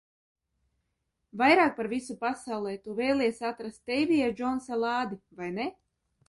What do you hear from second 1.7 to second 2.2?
par visu